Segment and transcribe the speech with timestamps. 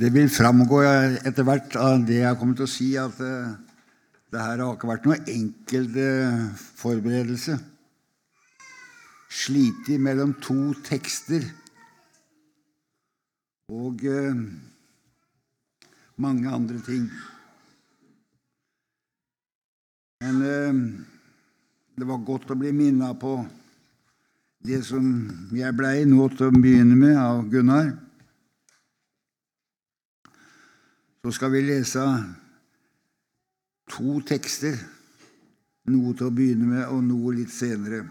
[0.00, 0.78] Det vil framgå
[1.28, 3.50] etter hvert av det jeg kommer til å si, at eh,
[4.32, 6.38] det her har ikke vært noe enkel eh,
[6.80, 7.58] forberedelse.
[9.28, 11.44] Slitig mellom to tekster
[13.68, 14.40] og eh,
[16.16, 17.04] mange andre ting.
[20.24, 20.84] Men eh,
[22.00, 23.36] det var godt å bli minna på
[24.64, 25.10] det som
[25.52, 27.98] jeg blei nå til å begynne med, av Gunnar.
[31.24, 32.04] Så skal vi lese
[33.90, 34.78] to tekster.
[35.90, 38.04] Noe til å begynne med, og noe litt senere.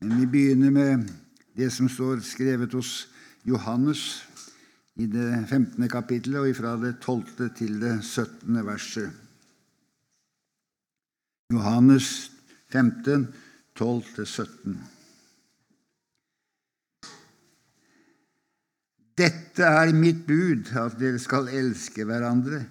[0.00, 1.10] Men vi begynner med
[1.56, 3.08] det som står skrevet hos
[3.48, 4.22] Johannes
[5.00, 5.88] i det 15.
[5.90, 7.50] kapittelet, og fra det 12.
[7.58, 8.60] til det 17.
[8.66, 9.10] verset.
[11.52, 12.30] Johannes
[12.72, 13.28] 15,
[13.76, 14.93] 12-17.
[19.14, 22.64] Dette er mitt bud, at dere skal elske hverandre,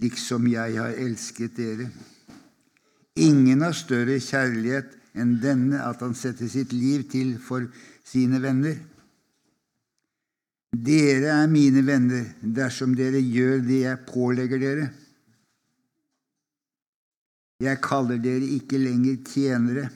[0.00, 1.90] liksom jeg har elsket dere.
[3.20, 7.68] Ingen har større kjærlighet enn denne, at han setter sitt liv til for
[8.04, 8.76] sine venner.
[10.76, 14.88] Dere er mine venner dersom dere gjør det jeg pålegger dere.
[17.64, 19.86] Jeg kaller dere ikke lenger tjenere,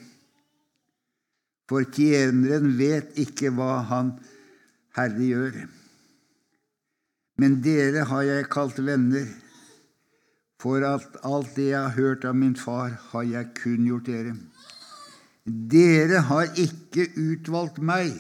[1.69, 4.15] for tjeneren vet ikke hva han
[4.97, 5.61] Herre gjør.
[7.41, 9.29] Men dere har jeg kalt venner,
[10.61, 14.35] for at alt det jeg har hørt av min far, har jeg kunngjort dere.
[15.47, 18.13] Dere har ikke utvalgt meg,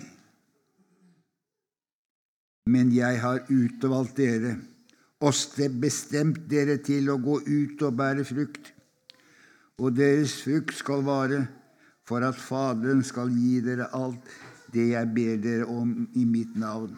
[2.70, 4.56] men jeg har utvalgt dere
[5.20, 5.36] og
[5.82, 8.72] bestemt dere til å gå ut og bære frukt.
[9.80, 11.42] Og deres frukt skal vare,
[12.08, 14.32] for at Faderen skal gi dere alt
[14.72, 16.96] det jeg ber dere om i mitt navn.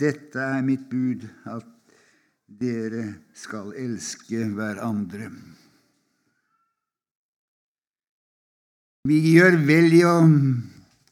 [0.00, 1.66] Dette er mitt bud, at
[2.60, 3.04] dere
[3.36, 5.28] skal elske hverandre.
[9.08, 10.16] Vi gjør vel i å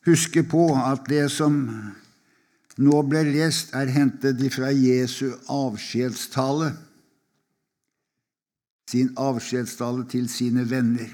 [0.08, 1.60] huske på at det som
[2.78, 6.72] nå ble lest, er hentet fra Jesu avskjedstale,
[8.88, 11.10] sin avskjedstale til sine venner.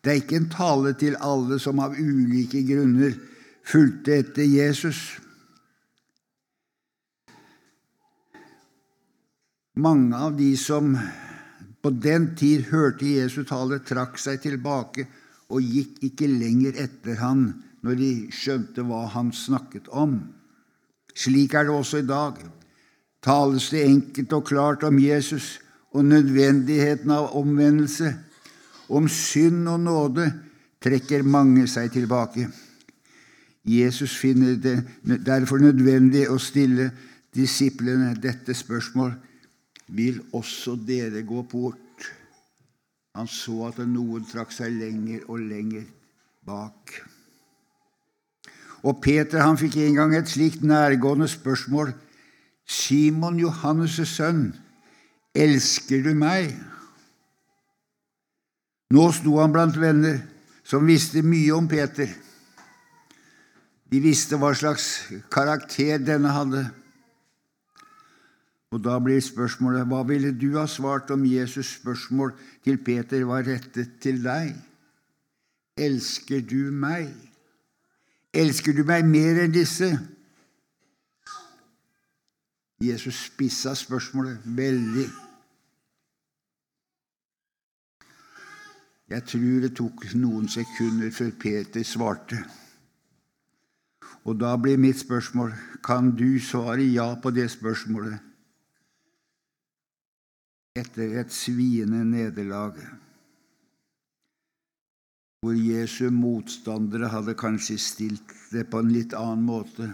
[0.00, 3.16] Det er ikke en tale til alle som av ulike grunner
[3.68, 5.00] fulgte etter Jesus.
[9.78, 10.96] Mange av de som
[11.82, 15.06] på den tid hørte Jesu tale, trakk seg tilbake
[15.50, 17.44] og gikk ikke lenger etter han
[17.86, 20.18] når de skjønte hva han snakket om.
[21.14, 22.36] Slik er det også i dag.
[23.24, 25.58] Tales det enkelt og klart om Jesus
[25.92, 28.12] og nødvendigheten av omvendelse,
[28.90, 30.26] om synd og nåde,
[30.82, 32.48] trekker mange seg tilbake.
[33.66, 34.76] Jesus finner det
[35.26, 36.88] derfor nødvendig å stille
[37.36, 39.12] disiplene dette spørsmål
[39.90, 42.10] vil også dere gå bort?
[43.18, 45.86] Han så at noen trakk seg lenger og lenger
[46.46, 46.94] bak.
[48.86, 51.92] Og Peter han fikk en gang et slikt nærgående spørsmål.
[52.70, 54.52] Simon Johannes' sønn,
[55.34, 56.54] elsker du meg?
[58.94, 60.22] Nå sto han blant venner
[60.66, 62.08] som visste mye om Peter.
[63.90, 64.86] De visste hva slags
[65.34, 66.62] karakter denne hadde.
[68.70, 72.32] Og Da blir spørsmålet hva ville du ha svart om Jesus' spørsmål
[72.64, 74.54] til Peter var rettet til deg?
[75.76, 77.10] Elsker du meg?
[78.34, 79.90] Elsker du meg mer enn disse?
[82.80, 85.08] Jesus spissa spørsmålet veldig.
[89.10, 92.38] Jeg tror det tok noen sekunder før Peter svarte.
[94.24, 95.52] Og da blir mitt spørsmål
[95.82, 98.29] kan du svare ja på det spørsmålet
[100.78, 102.76] etter et sviende nederlag,
[105.40, 109.88] hvor Jesu motstandere hadde kanskje stilt det på en litt annen måte,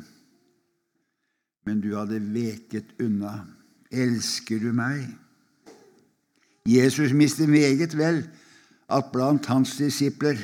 [1.67, 3.45] men du hadde veket unna.
[3.91, 5.07] Elsker du meg?
[6.67, 8.25] Jesus visste meget vel
[8.91, 10.41] at blant hans disipler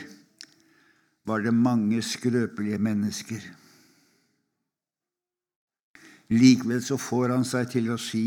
[1.27, 3.43] var det mange skrøpelige mennesker.
[6.33, 8.25] Likevel så får han seg til å si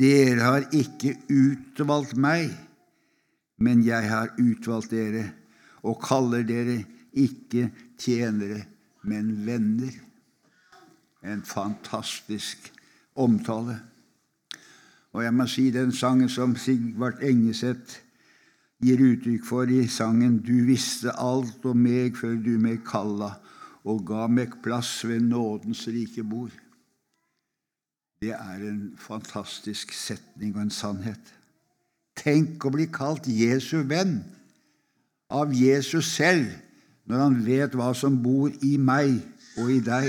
[0.00, 2.50] dere har ikke utvalgt meg,
[3.56, 5.30] men jeg har utvalgt dere
[5.86, 6.82] og kaller dere
[7.16, 7.70] ikke
[8.00, 8.64] tjenere,
[9.06, 9.94] men venner.
[11.26, 12.70] En fantastisk
[13.16, 13.78] omtale.
[15.16, 18.02] Og jeg må si den sangen som Sigvart Engeseth
[18.84, 23.32] gir uttrykk for i sangen Du visste alt om meg før du meg kalla
[23.86, 26.52] og ga meg plass ved nådens rike bord.
[28.22, 31.32] Det er en fantastisk setning og en sannhet.
[32.16, 34.22] Tenk å bli kalt Jesu venn
[35.28, 36.48] av Jesus selv
[37.06, 39.18] når han vet hva som bor i meg
[39.60, 40.08] og i deg.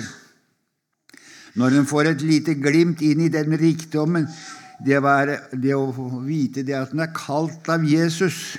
[1.58, 4.28] Når en får et lite glimt inn i den rikdommen,
[4.86, 5.90] det, være, det å
[6.24, 8.58] vite det at en er kalt av Jesus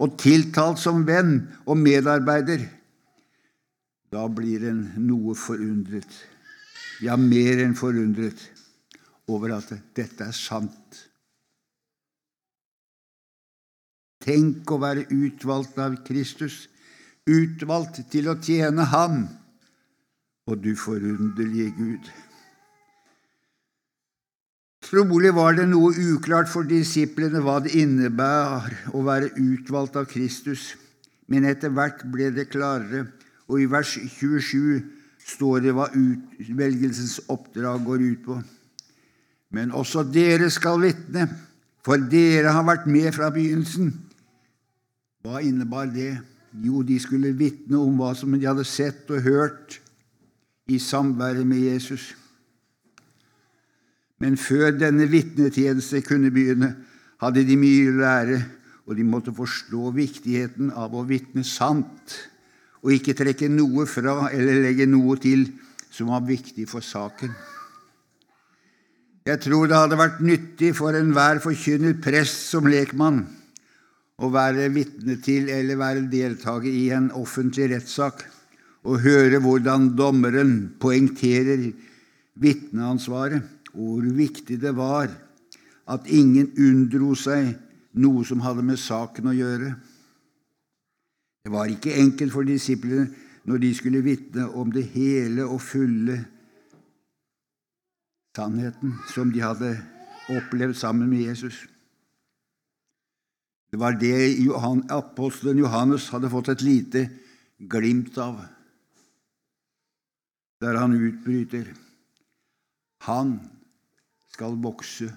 [0.00, 1.36] og tiltalt som venn
[1.68, 2.64] og medarbeider,
[4.10, 6.08] da blir en noe forundret,
[7.02, 8.40] ja, mer enn forundret,
[9.30, 11.00] over at dette er sant.
[14.24, 16.64] Tenk å være utvalgt av Kristus,
[17.28, 19.26] utvalgt til å tjene Ham,
[20.48, 22.08] og du forunderlige Gud.
[24.84, 30.74] Trolig var det noe uklart for disiplene hva det innebar å være utvalgt av Kristus,
[31.32, 33.06] men etter hvert ble det klarere,
[33.48, 34.84] og i vers 27
[35.24, 38.36] står det hva utvelgelsens oppdrag går ut på.
[39.54, 41.28] Men også dere skal vitne,
[41.84, 43.92] for dere har vært med fra begynnelsen.
[45.24, 46.16] Hva innebar det?
[46.64, 49.78] Jo, de skulle vitne om hva som de hadde sett og hørt
[50.70, 52.12] i samværet med Jesus.
[54.22, 56.74] Men før denne vitnetjeneste kunne begynne,
[57.22, 58.38] hadde de mye å lære,
[58.84, 62.18] og de måtte forstå viktigheten av å vitne sant
[62.84, 65.46] og ikke trekke noe fra eller legge noe til
[65.94, 67.32] som var viktig for saken.
[69.24, 73.22] Jeg tror det hadde vært nyttig for enhver forkynner, prest som lekmann,
[74.20, 78.20] å være vitne til eller være deltaker i en offentlig rettssak
[78.84, 81.70] og høre hvordan dommeren poengterer
[82.36, 85.08] vitneansvaret hvor viktig det var
[85.90, 87.54] at ingen unndro seg
[87.96, 89.72] noe som hadde med saken å gjøre.
[91.44, 93.08] Det var ikke enkelt for disiplene
[93.48, 96.20] når de skulle vitne om det hele og fulle
[98.34, 99.76] sannheten som de hadde
[100.32, 101.66] opplevd sammen med Jesus.
[103.70, 104.38] Det var det
[104.90, 107.08] apostelen Johannes hadde fått et lite
[107.58, 108.44] glimt av,
[110.62, 111.74] der han utbryter
[113.04, 113.34] Han
[114.32, 115.10] skal vokse,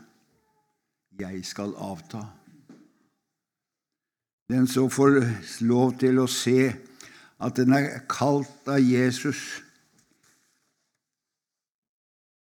[1.19, 2.25] jeg skal avta.
[4.49, 5.21] Den som får
[5.63, 6.73] lov til å se
[7.39, 9.61] at den er kalt av Jesus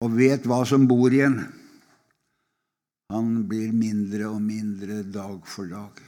[0.04, 1.38] og vet hva som bor i en,
[3.14, 6.00] han blir mindre og mindre dag for dag.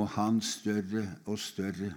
[0.00, 1.90] Og han større og større.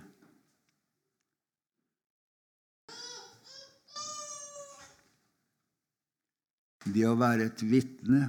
[6.88, 8.28] Det å være et vitne,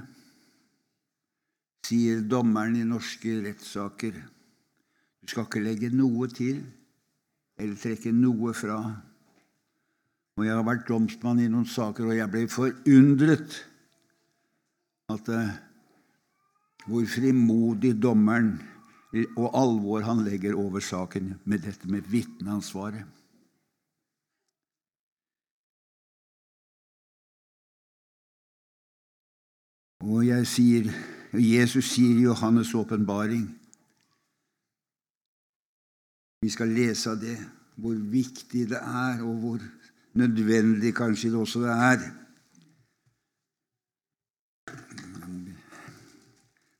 [1.89, 4.15] sier dommeren i norske rettssaker.
[5.19, 6.61] Du skal ikke legge noe til
[7.59, 8.79] eller trekke noe fra.
[10.39, 13.57] Og Jeg har vært domsmann i noen saker, og jeg ble forundret
[15.11, 15.49] at uh,
[16.87, 18.53] hvor frimodig dommeren
[19.35, 23.03] og alvor han legger over saken med dette med vitneansvaret.
[30.07, 30.87] Og jeg sier,
[31.35, 33.49] Jesus sier i Johannes' åpenbaring
[36.39, 37.35] Vi skal lese av det,
[37.75, 39.63] hvor viktig det er, og hvor
[40.19, 42.03] nødvendig kanskje det også er.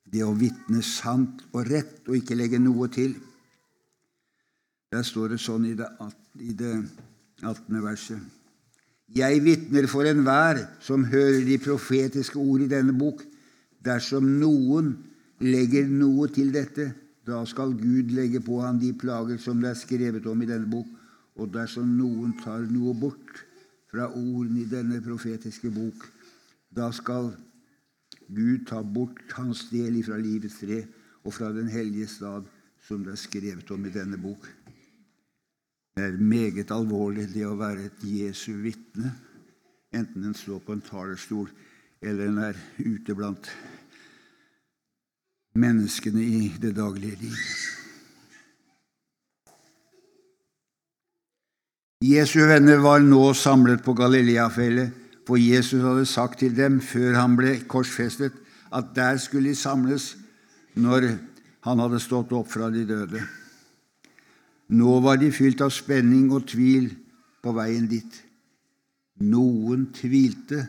[0.10, 3.14] Det å vitne sant og rett og ikke legge noe til.
[4.90, 5.88] Der står det sånn i det,
[6.42, 6.74] i det
[7.44, 7.82] 18.
[7.84, 8.22] verset.
[9.10, 13.22] Jeg vitner for enhver som hører de profetiske ord i denne bok.
[13.86, 14.92] Dersom noen
[15.42, 16.92] legger noe til dette,
[17.26, 20.70] da skal Gud legge på ham de plager som det er skrevet om i denne
[20.70, 20.90] bok.
[21.40, 23.44] Og dersom noen tar noe bort
[23.90, 26.04] fra ordene i denne profetiske bok,
[26.70, 27.32] da skal
[28.30, 30.84] Gud ta bort hans del ifra livets tre
[31.24, 32.46] og fra den hellige stad,
[32.86, 34.46] som det er skrevet om i denne bok.
[35.96, 39.12] Det er meget alvorlig, det å være et Jesu vitne,
[39.92, 41.50] enten en står på en talerstol
[42.00, 43.50] eller en er ute blant
[45.60, 47.79] menneskene i det daglige liv.
[52.00, 54.94] Jesu venner var nå samlet på Galileafjellet,
[55.28, 58.32] for Jesus hadde sagt til dem før han ble korsfestet,
[58.72, 60.14] at der skulle de samles
[60.80, 61.10] når
[61.68, 63.20] han hadde stått opp fra de døde.
[64.72, 66.88] Nå var de fylt av spenning og tvil
[67.44, 68.16] på veien dit.
[69.20, 70.64] Noen tvilte,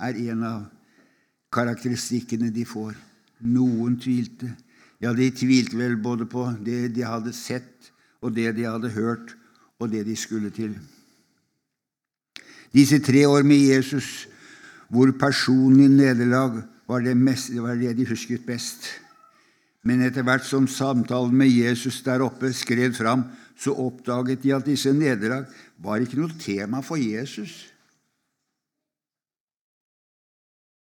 [0.00, 0.66] er en av
[1.52, 2.96] karakteristikkene de får.
[3.44, 4.48] Noen tvilte.
[5.04, 7.92] Ja, de tvilte vel både på det de hadde sett,
[8.24, 9.36] og det de hadde hørt,
[9.84, 10.74] og det de skulle til.
[12.74, 14.26] Disse tre år med Jesus
[14.90, 18.86] hvor personlig nederlag var det, mest, var det de husket best.
[19.84, 23.26] Men etter hvert som samtalen med Jesus der oppe skred fram,
[23.56, 25.46] så oppdaget de at disse nederlag
[25.78, 27.70] var ikke noe tema for Jesus.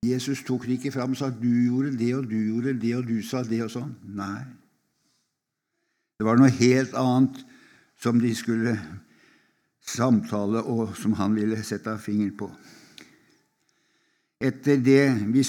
[0.05, 3.07] Jesus tok det ikke fram og sa 'du gjorde det, og du gjorde det, og
[3.07, 3.95] du sa det', og sånn.
[4.03, 4.45] Nei.
[6.19, 7.41] Det var noe helt annet
[8.01, 8.75] som de skulle
[9.85, 12.49] samtale, og som han ville sette fingeren på.
[14.45, 15.43] Etter det vi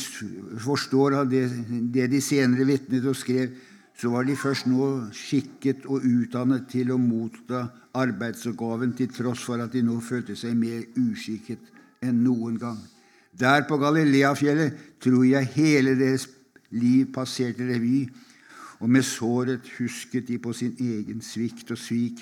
[0.63, 1.49] forstår av det,
[1.93, 3.57] det de senere vitnet og skrev,
[3.97, 4.87] så var de først nå
[5.17, 7.65] skikket og utdannet til å motta
[7.97, 11.73] arbeidsoppgaven, til tross for at de nå følte seg mer uskikket
[12.05, 12.79] enn noen gang.
[13.37, 16.29] Der på Galileafjellet tror jeg hele deres
[16.77, 18.07] liv passerte revy,
[18.81, 22.21] og med såret husket de på sin egen svikt og svik.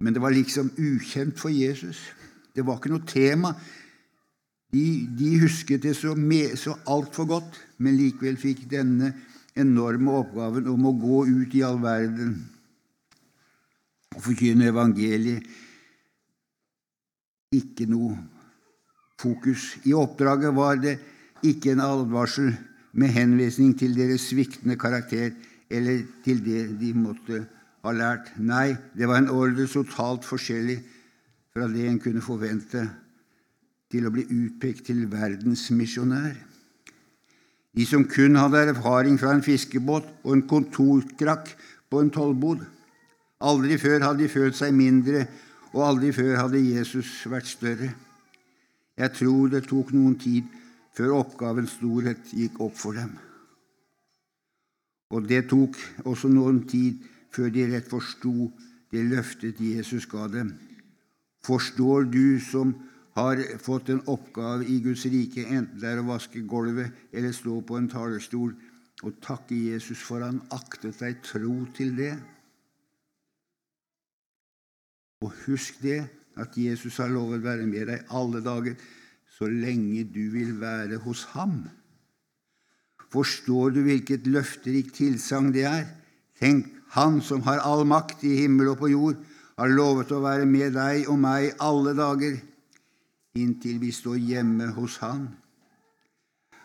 [0.00, 2.00] Men det var liksom ukjent for Jesus.
[2.54, 3.52] Det var ikke noe tema.
[4.70, 4.84] De,
[5.18, 6.14] de husket det så,
[6.56, 9.12] så altfor godt, men likevel fikk denne
[9.58, 12.36] enorme oppgaven om å gå ut i all verden
[14.14, 15.46] og forkynne evangeliet
[17.54, 18.14] ikke noe
[19.18, 19.74] fokus.
[19.86, 20.96] I oppdraget var det
[21.46, 22.52] ikke en advarsel
[22.92, 25.32] med henvisning til deres sviktende karakter
[25.70, 27.42] eller til det de måtte
[27.84, 28.32] ha lært.
[28.38, 30.78] Nei, det var en ordre totalt forskjellig
[31.54, 32.84] fra det en kunne forvente
[33.90, 36.36] til å bli utpekt til verdensmisjonær.
[37.74, 41.52] De som kun hadde erfaring fra en fiskebåt og en kontorkrakk
[41.90, 42.62] på en tollbod.
[43.46, 45.24] Aldri før hadde de følt seg mindre,
[45.72, 47.92] og aldri før hadde Jesus vært større.
[48.98, 50.50] Jeg tror det tok noen tid
[50.96, 53.14] før oppgavens storhet gikk opp for dem.
[55.14, 57.00] Og det tok også noen tid
[57.34, 58.50] før de rett forsto
[58.90, 60.54] det løftet Jesus ga dem.
[61.46, 62.74] Forstår du som
[63.16, 67.60] har fått en oppgave i Guds rike, enten det er å vaske gulvet eller stå
[67.66, 68.54] på en talerstol,
[69.00, 72.12] og takke Jesus for han aktet deg tro til det.
[75.24, 76.02] Og husk det,
[76.40, 78.76] at Jesus har lovet å være med deg alle dager,
[79.36, 81.62] så lenge du vil være hos ham.
[83.10, 85.88] Forstår du hvilket løfterikt tilsagn det er?
[86.38, 89.18] Tenk, Han som har all makt i himmel og på jord,
[89.60, 92.38] har lovet å være med deg og meg alle dager
[93.38, 95.28] inntil vi står hjemme hos Han.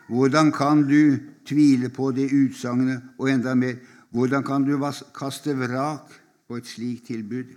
[0.09, 3.77] Hvordan kan du tvile på det utsagnet, og enda mer,
[4.09, 4.77] hvordan kan du
[5.13, 6.13] kaste vrak
[6.47, 7.55] på et slikt tilbud,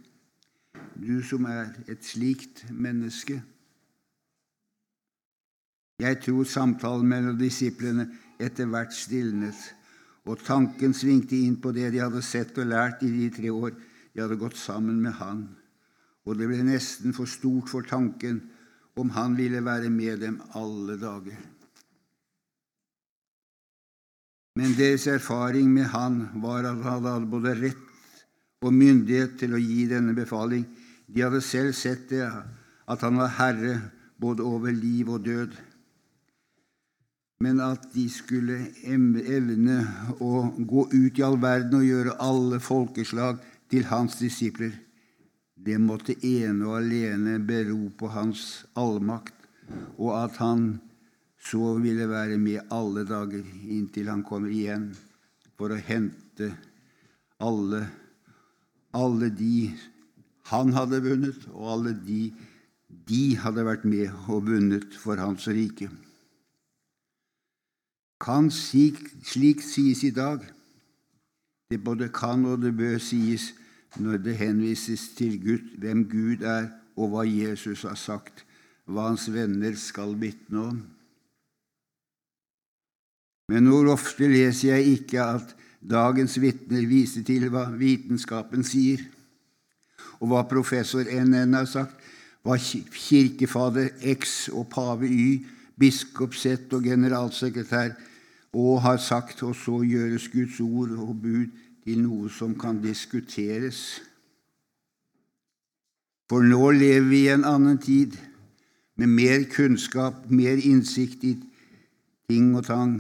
[0.97, 3.43] du som er et slikt menneske?
[5.99, 8.09] Jeg tror samtalen mellom disiplene
[8.41, 9.59] etter hvert stilnet,
[10.29, 13.73] og tanken svingte inn på det de hadde sett og lært i de tre år
[13.73, 15.45] de hadde gått sammen med Han,
[16.29, 18.43] og det ble nesten for stort for tanken
[18.99, 21.39] om han ville være med dem alle dager.
[24.59, 28.25] Men deres erfaring med han var at han hadde både rett
[28.67, 30.65] og myndighet til å gi denne befaling.
[31.07, 33.77] De hadde selv sett det, at han var herre
[34.19, 35.55] både over liv og død.
[37.41, 39.79] Men at de skulle evne
[40.19, 43.39] å gå ut i all verden og gjøre alle folkeslag
[43.71, 44.73] til hans disipler,
[45.55, 49.35] det måtte ene og alene bero på hans allmakt,
[49.99, 50.67] og at han
[51.39, 54.91] så ville være med alle dager inntil han kommer igjen
[55.59, 56.51] for å hente
[57.39, 57.85] alle,
[58.99, 59.71] alle de
[60.51, 62.23] han hadde vunnet, og alle de
[63.09, 65.91] de hadde vært med og vunnet for hans rike.
[68.19, 70.43] Kan slik, slik sies i dag?
[71.71, 73.53] Det både kan og det bør sies
[73.97, 78.43] når det henvises til Gud, hvem Gud er, og hva Jesus har sagt,
[78.91, 80.81] hva hans venner skal vitne om.
[83.49, 89.01] Men hvor ofte leser jeg ikke at dagens vitner viser til hva vitenskapen sier,
[90.19, 91.95] og hva professor NN har sagt,
[92.43, 95.47] hva kirkefader X og pave Y,
[95.79, 97.95] biskop Z og generalsekretær
[98.59, 101.51] Å har sagt, og så gjøres Guds ord og bud
[101.85, 104.01] til noe som kan diskuteres.
[106.29, 108.17] For nå lever vi i en annen tid,
[108.99, 111.37] med mer kunnskap, mer innsikt i
[112.29, 112.99] ting og tang.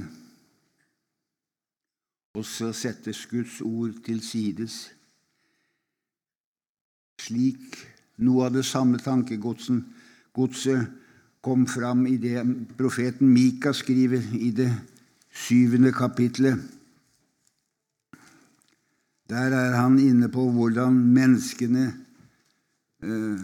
[2.38, 4.92] Og så settes Guds ord til sides.
[7.18, 7.76] Slik
[8.22, 10.86] noe av det samme tankegodset
[11.42, 12.46] kom fram i det
[12.78, 14.70] profeten Mika skriver i det
[15.38, 16.59] syvende kapitlet.
[19.28, 21.92] Der er han inne på hvordan menneskene
[23.02, 23.38] øh,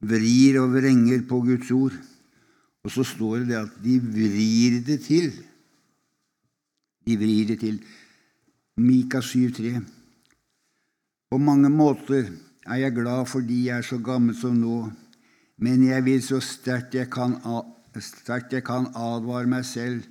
[0.00, 1.92] vrir og vrenger på Guds ord,
[2.82, 5.32] Og så står det at de vrir det til.
[7.06, 7.82] De vrir det til.
[8.76, 9.80] Mika 7,3.
[11.30, 12.30] På mange måter
[12.66, 14.90] er jeg glad fordi jeg er så gammel som nå,
[15.58, 17.36] men jeg vil så sterkt jeg kan,
[17.96, 20.04] sterkt jeg kan advare meg selv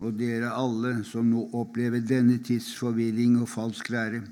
[0.00, 4.22] og dere alle som nå opplever denne tids forvirring og falsk lære.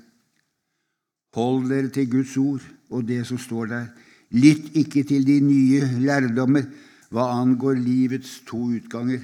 [1.37, 3.89] Hold dere til Guds ord og det som står der.
[4.29, 6.65] Lytt ikke til de nye lærdommer
[7.09, 9.21] hva angår livets to utganger,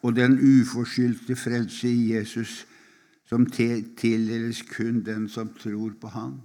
[0.00, 2.64] og den uforskyldte frelse i Jesus,
[3.28, 6.38] som tildeles kun den som tror på Han.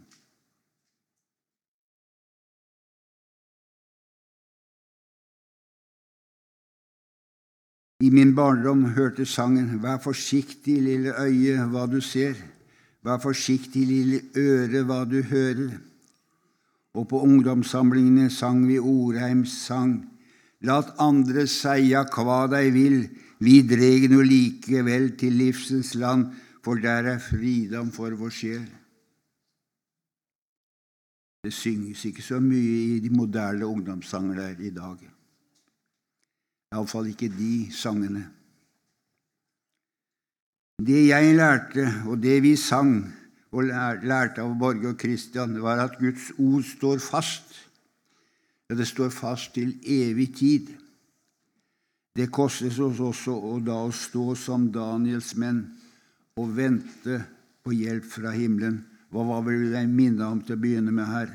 [8.03, 12.35] I min barndom hørte sangen Vær forsiktig, lille øye, hva du ser.
[13.03, 15.77] Vær forsiktig, lille øre, hva du hører.
[16.95, 20.01] Og på ungdomssamlingene sang vi Orheims sang.
[20.65, 23.01] Lat andre seia kva dei vil,
[23.39, 26.31] vi dreg no likevel til livsens land,
[26.63, 28.63] for der er fridom for vår sjel.
[31.45, 35.14] Det synges ikke så mye i de moderne ungdomssanger der i dag.
[36.73, 38.25] Iallfall ikke de sangene.
[40.81, 42.97] Det jeg lærte, og det vi sang
[43.55, 43.69] og
[44.03, 47.53] lærte av Borge og Kristian, var at Guds ord står fast.
[48.69, 50.73] Ja, det står fast til evig tid.
[52.15, 55.63] Det kostes oss også å da å stå som Daniels menn
[56.39, 57.21] og vente
[57.63, 58.81] på hjelp fra himmelen.
[59.11, 61.31] Hva var vel jeg minnet om til å begynne med her?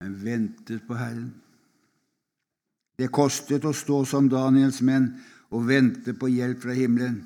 [0.00, 1.30] Jeg ventet på Herren.
[3.00, 5.14] Det kostet å stå som Daniels menn
[5.48, 7.22] og vente på hjelp fra himmelen.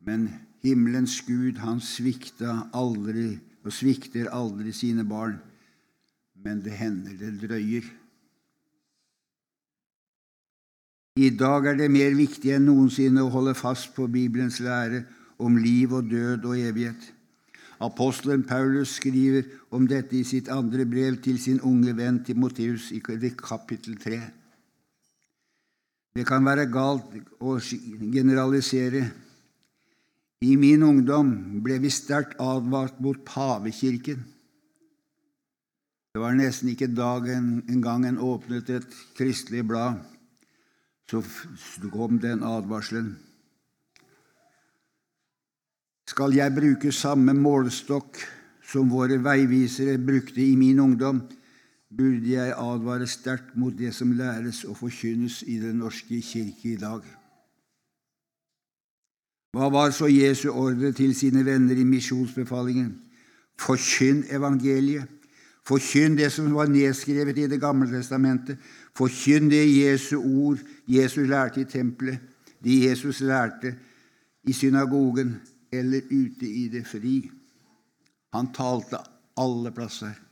[0.00, 0.30] Men
[0.64, 3.34] himmelens Gud, han svikta aldri
[3.66, 5.36] og svikter aldri sine barn.
[6.40, 7.84] Men det hender det drøyer.
[11.18, 15.02] I dag er det mer viktig enn noensinne å holde fast på Bibelens lære
[15.42, 17.10] om liv og død og evighet.
[17.82, 23.02] Apostelen Paulus skriver om dette i sitt andre brev til sin unge venn Timoteus i
[23.02, 24.22] kapittel 3.
[26.16, 29.04] Det kan være galt å generalisere.
[30.44, 31.30] I min ungdom
[31.64, 34.20] ble vi sterkt advart mot pavekirken.
[36.14, 39.98] Det var nesten ikke dagen en gang en åpnet et kristelig blad,
[41.10, 41.22] så
[41.92, 43.12] kom den advarselen.
[46.08, 48.18] Skal jeg bruke samme målestokk
[48.64, 51.20] som våre veivisere brukte i min ungdom,
[51.96, 56.76] burde jeg advare sterkt mot det som læres og forkynnes i Den norske kirke i
[56.76, 57.00] dag.
[59.56, 62.92] Hva var så Jesu ordre til sine venner i misjonsbefalingen?
[63.58, 65.08] Forkynn evangeliet.
[65.66, 68.58] Forkynn det som var nedskrevet i Det gamle testamentet.
[68.94, 72.18] Forkynn det Jesu ord Jesus lærte i tempelet,
[72.64, 73.74] det Jesus lærte
[74.44, 75.40] i synagogen
[75.72, 77.30] eller ute i det fri.
[78.32, 79.00] Han talte
[79.36, 80.27] alle plasser.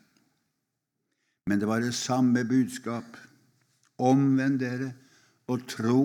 [1.47, 3.17] Men det var det samme budskap.
[3.99, 4.93] Omvend dere
[5.49, 6.01] og tro.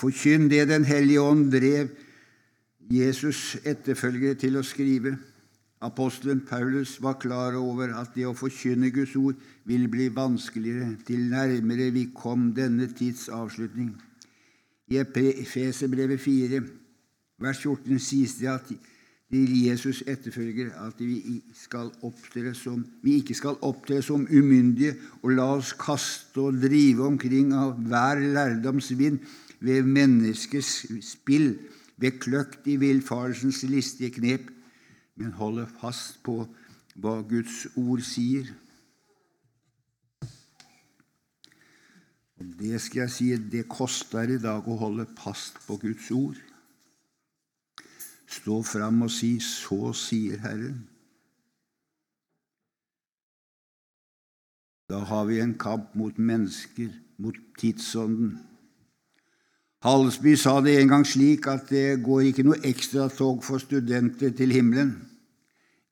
[0.00, 1.90] Forkynn det Den hellige ånd drev
[2.90, 5.18] Jesus' etterfølgere til å skrive.
[5.80, 11.30] Apostelen Paulus var klar over at det å forkynne Guds ord ville bli vanskeligere til
[11.30, 13.94] nærmere vi kom denne tids avslutning.
[14.90, 16.60] I Efeserbrevet 4,
[17.40, 18.72] vers 14 sies det at
[19.30, 21.92] til Jesus etterfølger at vi, skal
[22.58, 27.76] som, vi ikke skal opptre som umyndige og la oss kaste og drive omkring av
[27.78, 29.20] hver lærdomsvind
[29.60, 31.58] ved menneskers spill,
[32.00, 34.50] ved kløkt i villfarelsens listige knep,
[35.16, 36.42] men holde fast på
[36.96, 38.48] hva Guds ord sier.
[42.40, 46.49] Og Det skal jeg si, det koster i dag å holde fast på Guds ord
[48.30, 50.86] stå fram og si 'Så sier Herren'.
[54.90, 56.88] Da har vi en kamp mot mennesker,
[57.18, 58.38] mot tidsånden.
[59.82, 64.52] Halsby sa det en gang slik at det går ikke noe ekstratog for studenter til
[64.52, 64.90] himmelen.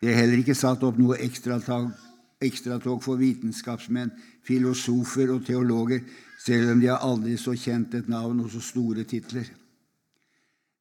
[0.00, 1.92] Det er heller ikke satt opp noe ekstratog,
[2.40, 4.10] ekstratog for vitenskapsmenn,
[4.46, 6.00] filosofer og teologer,
[6.44, 9.48] selv om de har aldri så kjent et navn og så store titler.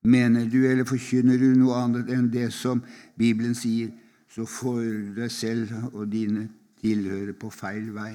[0.04, 2.84] Mener du eller forkynner du noe annet enn det som
[3.18, 3.92] Bibelen sier,
[4.30, 6.48] så får du deg selv og dine
[6.82, 8.14] tilhører på feil vei.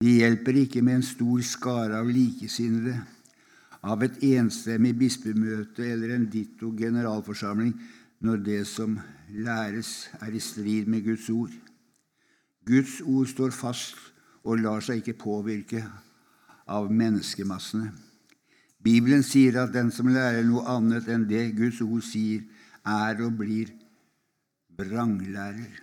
[0.00, 2.94] Det hjelper ikke med en stor skare av likesinnede,
[3.84, 7.74] av et enstemmig bispemøte eller en ditto generalforsamling
[8.24, 8.96] når det som
[9.28, 11.52] læres, er i strid med Guds ord.
[12.64, 14.00] Guds ord står fast
[14.44, 15.84] og lar seg ikke påvirke
[16.70, 17.90] av menneskemassene.
[18.80, 22.46] Bibelen sier at den som lærer noe annet enn det Guds ord sier,
[22.86, 23.68] er og blir
[24.78, 25.74] vranglærer.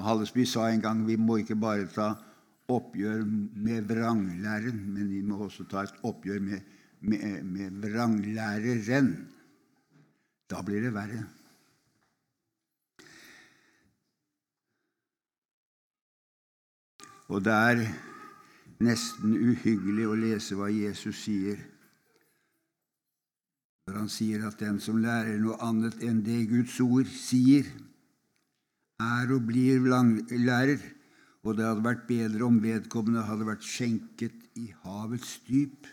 [0.00, 2.14] Hallesby sa en gang vi må ikke bare ta
[2.72, 9.12] oppgjør med vranglæren, men vi må også ta et oppgjør med, med, med vranglæreren.
[10.48, 11.24] Da blir det verre.
[17.26, 17.80] Og det er
[18.82, 21.58] nesten uhyggelig å lese hva Jesus sier.
[23.86, 27.68] Når han sier at den som lærer noe annet enn det Guds ord sier,
[29.02, 30.80] er og blir lærer,
[31.46, 35.86] og det hadde vært bedre om vedkommende hadde vært skjenket i havets dyp.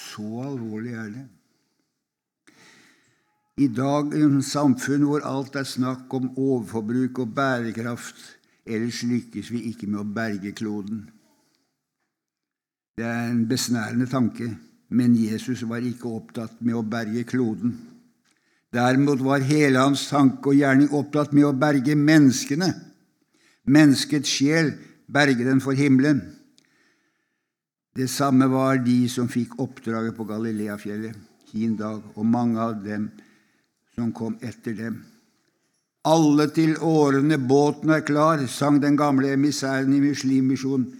[0.00, 1.26] Så alvorlig er det.
[3.56, 8.18] I dagens samfunn hvor alt er snakk om overforbruk og bærekraft,
[8.66, 11.04] ellers lykkes vi ikke med å berge kloden.
[12.96, 14.48] Det er en besnærende tanke,
[14.88, 17.74] men Jesus var ikke opptatt med å berge kloden.
[18.72, 22.70] Derimot var hele hans tanke og gjerning opptatt med å berge menneskene.
[23.66, 24.72] Menneskets sjel,
[25.06, 26.22] berge den for himmelen.
[27.96, 31.16] Det samme var de som fikk oppdraget på Galileafjellet
[31.52, 33.08] hin dag, og mange av dem
[33.94, 34.98] som kom etter dem.
[36.06, 40.92] Alle til årene, båten er klar, sang den gamle emissæren i Muslimmisjonen.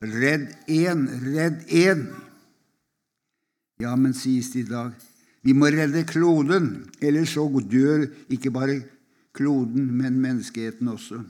[0.00, 2.06] Redd én, redd én!
[3.80, 4.92] Ja, men sies det i dag,
[5.44, 8.78] vi må redde kloden, ellers så dør ikke bare
[9.36, 11.20] kloden, men menneskeheten også.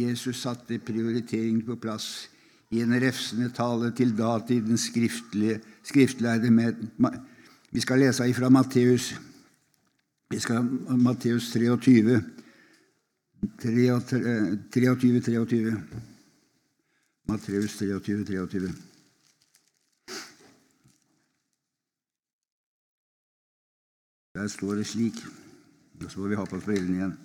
[0.00, 2.28] Jesus satte prioriteringen på plass
[2.70, 6.52] i en refsende tale til datidens skriftlærde
[7.70, 9.12] vi skal lese ifra Matteus.
[10.30, 10.62] Vi skal
[10.98, 12.20] Matteus 23.
[13.62, 15.82] 23, 23.
[17.26, 18.68] Matteus 23, 23.
[24.34, 25.18] Der står det slik.
[26.04, 27.18] Og så må vi ha på oss brillene igjen.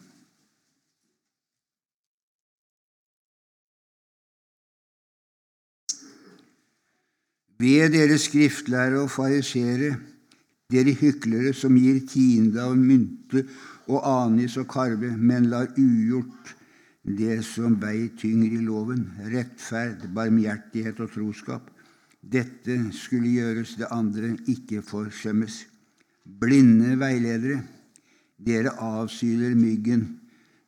[7.61, 9.93] Ved dere skriftlærere og fariseere
[10.71, 13.45] dere hyklere som gir tiende av mynte
[13.85, 16.55] og anis og karve, men lar ugjort
[17.05, 21.69] det som veier tyngre i loven, rettferd, barmhjertighet og troskap.
[22.25, 25.59] Dette skulle gjøres, det andre ikke forsømmes.
[26.25, 27.59] Blinde veiledere,
[28.41, 30.07] dere avsyler myggen,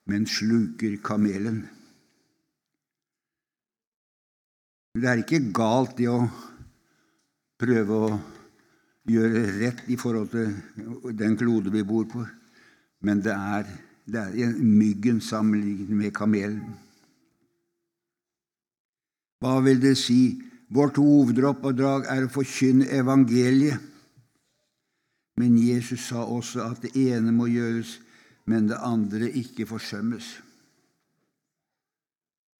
[0.05, 1.63] men sluker kamelen.
[4.97, 6.21] Det er ikke galt, det å
[7.57, 8.13] prøve å
[9.07, 12.25] gjøre rett i forhold til den klode vi bor på,
[13.07, 13.69] men det er,
[14.05, 16.75] det er myggen sammenlignet med kamelen.
[19.43, 20.41] Hva vil det si?
[20.73, 23.79] Vårt hovedoppdrag er å forkynne evangeliet.
[25.37, 27.99] Men Jesus sa også at det ene må gjøres,
[28.49, 30.25] men det andre ikke forsømmes.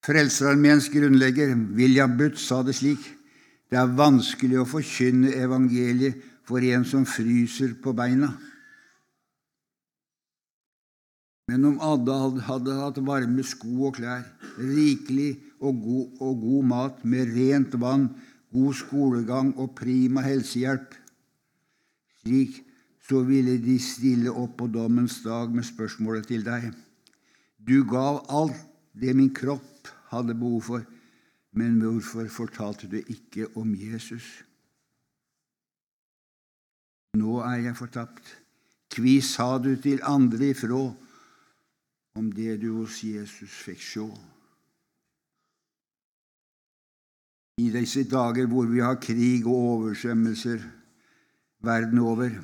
[0.05, 3.03] Frelsesarmeens grunnlegger William Butt sa det slik
[3.67, 8.31] det er vanskelig å forkynne evangeliet for en som fryser på beina.
[11.47, 14.25] Men om alle hadde hatt varme sko og klær,
[14.59, 18.09] rikelig og god, og god mat med rent vann,
[18.51, 20.95] god skolegang og prima helsehjelp,
[22.21, 22.63] slik
[23.07, 26.73] så ville de stille opp på dommens dag med spørsmålet til deg.
[27.63, 28.59] Du gav alt
[28.91, 30.83] det min kropp hadde behov for,
[31.55, 34.46] men hvorfor fortalte du ikke om Jesus?
[37.17, 38.29] Nå er jeg fortapt.
[38.93, 40.81] Kvi sa du til andre ifrå
[42.17, 44.07] om det du hos Jesus fikk sjå?
[47.57, 50.61] I disse dager hvor vi har krig og oversvømmelser
[51.65, 52.35] verden over,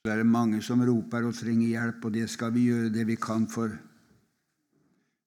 [0.00, 3.06] så er det mange som roper og trenger hjelp, og det skal vi gjøre det
[3.06, 3.70] vi kan for.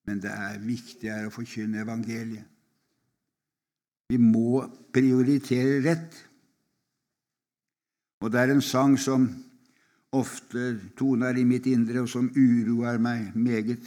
[0.07, 2.49] Men det er viktigere å forkynne evangeliet.
[4.11, 6.17] Vi må prioritere rett.
[8.23, 9.25] Og det er en sang som
[10.15, 13.83] ofte toner i mitt indre, og som uroer meg meget.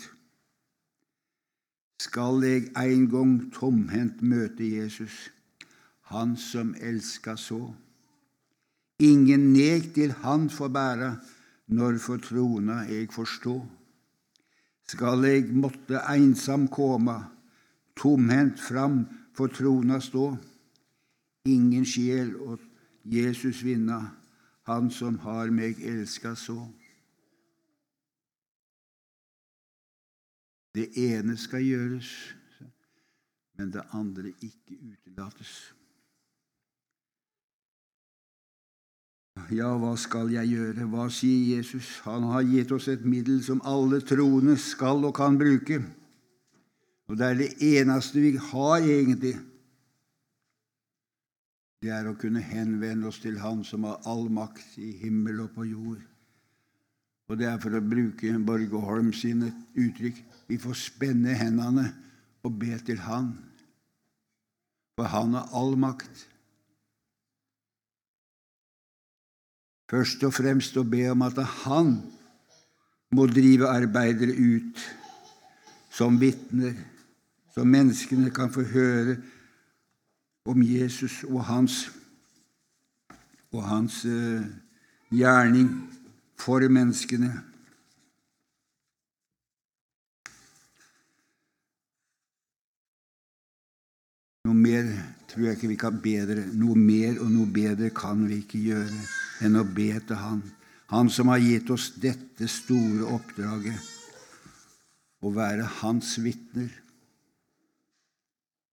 [2.04, 5.30] Skal jeg en gang tomhendt møte Jesus,
[6.12, 7.72] Han som elska så?
[9.00, 11.16] Ingen nek til Han får bæra,
[11.66, 13.56] når for trona jeg forstå.
[14.86, 17.24] Skal jeg måtte einsam koma,
[17.96, 20.36] tomhendt fram for trona stå?
[21.46, 22.58] ingen sjel, og
[23.04, 24.00] Jesus vinna,
[24.66, 26.58] han som har meg elska så.
[30.74, 32.10] Det ene skal gjøres,
[33.56, 35.54] men det andre ikke utelates.
[39.52, 40.88] Ja, hva skal jeg gjøre?
[40.90, 42.00] Hva sier Jesus?
[42.08, 45.78] Han har gitt oss et middel som alle troende skal og kan bruke.
[47.06, 49.36] Og det er det eneste vi har, egentlig.
[51.86, 55.52] Det er å kunne henvende oss til Han som har all makt i himmel og
[55.54, 56.00] på jord.
[57.30, 60.18] Og det er for å bruke Borge Holm sine uttrykk
[60.50, 61.84] vi får spenne hendene
[62.42, 63.28] og be til Han.
[64.98, 66.24] For Han har all makt.
[69.86, 72.00] Først og fremst å be om at Han
[73.14, 74.82] må drive arbeidere ut
[75.94, 76.74] som vitner,
[77.54, 79.20] så menneskene kan få høre
[80.46, 81.88] om Jesus og hans,
[83.52, 84.44] og hans uh,
[85.10, 85.70] gjerning
[86.38, 87.32] for menneskene.
[94.46, 94.86] Noe mer
[95.26, 96.46] tror jeg ikke vi kan bedre.
[96.54, 99.02] Noe mer og noe bedre kan vi ikke gjøre
[99.46, 100.44] enn å be til Han.
[100.94, 103.92] Han som har gitt oss dette store oppdraget
[105.26, 106.70] å være Hans vitner.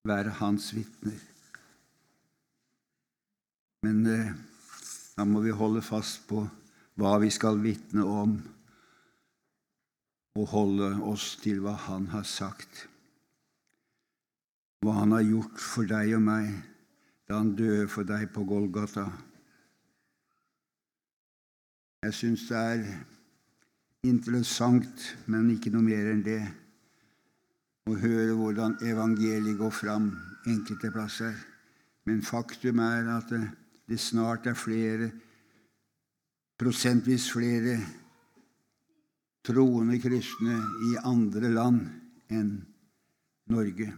[0.05, 1.32] Være Hans vitner.
[3.83, 4.33] Men eh,
[5.17, 6.45] da må vi holde fast på
[6.99, 8.37] hva vi skal vitne om,
[10.33, 12.87] og holde oss til hva Han har sagt.
[14.81, 16.49] Hva Han har gjort for deg og meg
[17.27, 19.05] da Han døde for deg på Golgata.
[22.03, 22.81] Jeg syns det er
[24.03, 26.41] interessant, men ikke noe mer enn det,
[27.87, 30.09] å høre hvordan evangeliet går fram
[30.47, 31.35] enkelte plasser.
[32.07, 33.31] Men faktum er at
[33.87, 35.09] det, snart er flere,
[36.59, 37.77] prosentvis flere,
[39.43, 40.55] troende kristne
[40.89, 41.81] i andre land
[42.31, 42.53] enn
[43.51, 43.89] Norge.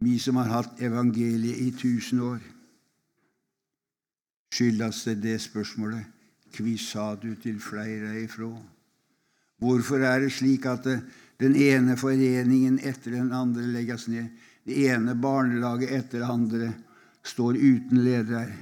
[0.00, 2.40] Vi som har hatt evangeliet i tusen år.
[4.50, 6.06] Skyldes det det spørsmålet?
[6.50, 8.50] Kvi sa du til flere ifrå?
[9.60, 10.88] Hvorfor er det slik at
[11.40, 14.32] den ene foreningen etter den andre legges ned?
[14.64, 16.72] Det ene barnelaget etter det andre
[17.26, 18.52] står uten leder.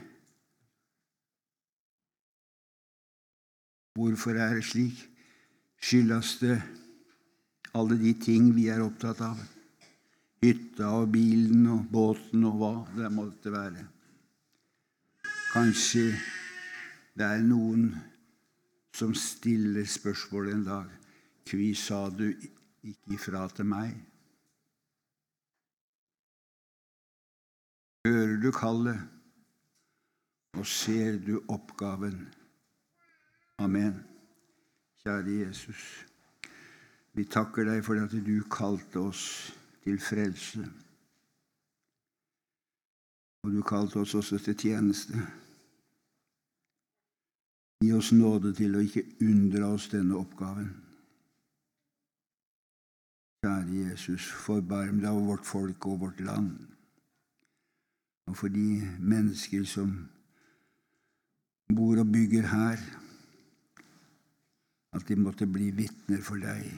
[3.99, 4.99] Hvorfor er det slik?
[5.79, 6.57] Skyldes det
[7.79, 9.39] alle de ting vi er opptatt av?
[10.43, 13.87] Hytta og bilen og båten og hva det måtte være.
[15.53, 16.13] Kanskje
[17.19, 17.91] det er noen
[18.95, 20.95] som stiller spørsmålet en dag
[21.49, 23.95] Kvi sa du ikke ifra til meg?
[28.07, 29.01] Hører du kallet,
[30.59, 32.29] og ser du oppgaven?
[33.59, 33.99] Amen.
[35.03, 36.07] Kjære Jesus,
[37.13, 39.25] vi takker deg for at du kalte oss
[39.85, 40.63] til frelse.
[43.47, 45.23] Og du kalte oss også til tjeneste.
[47.83, 50.71] Gi oss nåde til å ikke unndra oss denne oppgaven.
[53.43, 56.57] Kjære Jesus, forbarm deg over vårt folk og vårt land,
[58.29, 59.93] og for de mennesker som
[61.77, 62.83] bor og bygger her,
[64.93, 66.69] at de måtte bli vitner for deg.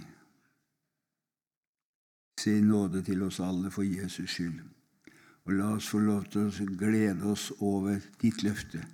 [2.40, 4.60] Se nåde til oss alle for Jesus skyld,
[5.44, 8.84] og la oss få lov til å glede oss over ditt løfte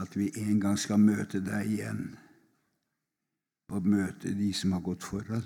[0.00, 2.04] at vi en gang skal møte deg igjen
[3.72, 5.44] og møte de som har gått foran.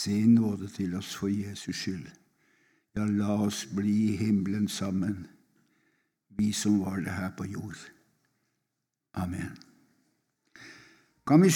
[0.00, 2.23] Se nåde til oss for Jesus skyld.
[2.94, 5.26] Ja, la oss bli i himmelen sammen,
[6.28, 7.78] vi som var det her på jord.
[9.18, 9.56] Amen.
[11.26, 11.50] Kan vi